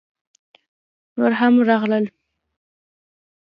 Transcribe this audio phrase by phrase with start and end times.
[1.17, 2.05] _نور هم راغلل!